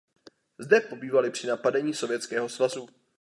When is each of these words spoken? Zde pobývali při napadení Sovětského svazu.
Zde 0.57 0.79
pobývali 0.81 1.31
při 1.31 1.47
napadení 1.47 1.93
Sovětského 1.93 2.49
svazu. 2.49 2.89